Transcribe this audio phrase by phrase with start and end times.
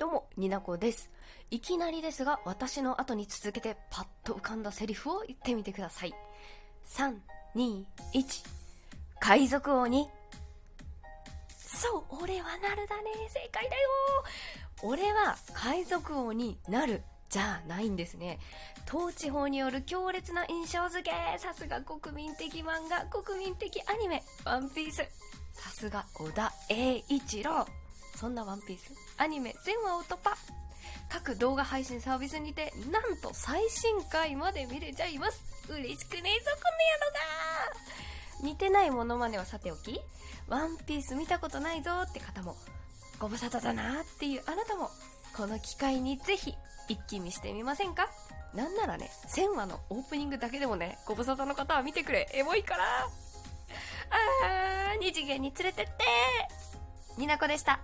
[0.00, 1.10] どうも、になこです。
[1.50, 6.14] いきなりですが、私の後に続けてパッと浮かんだセリフを言ってみてください。
[6.86, 7.16] 3、
[7.54, 7.84] 2、
[8.14, 8.46] 1。
[9.20, 10.08] 海賊王に。
[11.58, 13.10] そう、俺はなるだね。
[13.28, 13.88] 正解だよ。
[14.84, 17.02] 俺は海賊王になる。
[17.28, 18.38] じゃないんですね。
[18.88, 21.38] 統治法による強烈な印象付け。
[21.38, 25.06] さすが国民的漫画、国民的アニメ、ワンピース。
[25.52, 27.66] さすが小田栄一郎。
[28.20, 30.36] そんなワンピース、アニメ全話を突破
[31.08, 35.42] 各動画配信サービスにて、なんと最新回まで見れちゃいます。
[35.70, 36.60] 嬉しくねえぞ、こ
[38.42, 38.50] の野郎が。
[38.50, 39.98] 似てないモノマネはさておき、
[40.48, 42.56] ワンピース見たことないぞって方も、
[43.18, 44.90] ご無沙汰だなっていうあなたも、
[45.34, 46.54] この機会にぜひ、
[46.88, 48.10] 一気見してみませんか？
[48.54, 52.84] なんならね、1000話のオープニングだけでもね、ご無沙汰の方は見てくれ、エモいから。
[53.04, 55.92] あー、二次元に連れてって。
[57.16, 57.80] になこでした。